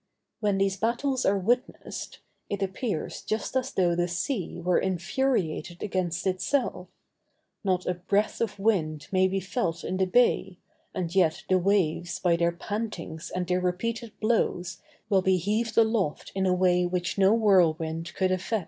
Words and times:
When 0.39 0.57
these 0.57 0.77
battles 0.77 1.27
are 1.27 1.37
witnessed, 1.37 2.21
it 2.49 2.63
appears 2.63 3.21
just 3.21 3.55
as 3.55 3.71
though 3.71 3.93
the 3.93 4.07
sea 4.07 4.59
were 4.59 4.79
infuriated 4.79 5.83
against 5.83 6.25
itself; 6.25 6.87
not 7.63 7.85
a 7.85 7.93
breath 7.93 8.41
of 8.41 8.57
wind 8.57 9.07
may 9.11 9.27
be 9.27 9.39
felt 9.39 9.83
in 9.83 9.97
the 9.97 10.07
bay, 10.07 10.57
and 10.95 11.13
yet 11.13 11.43
the 11.49 11.59
waves 11.59 12.17
by 12.17 12.35
their 12.35 12.51
pantings 12.51 13.29
and 13.29 13.45
their 13.45 13.61
repeated 13.61 14.19
blows 14.19 14.81
will 15.07 15.21
be 15.21 15.37
heaved 15.37 15.77
aloft 15.77 16.31
in 16.33 16.47
a 16.47 16.53
way 16.55 16.83
which 16.83 17.19
no 17.19 17.35
whirlwind 17.35 18.11
could 18.15 18.31
effect. 18.31 18.59